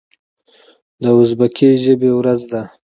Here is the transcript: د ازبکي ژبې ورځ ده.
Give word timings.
د 1.01 1.03
ازبکي 1.19 1.69
ژبې 1.83 2.11
ورځ 2.15 2.41
ده. 2.51 2.61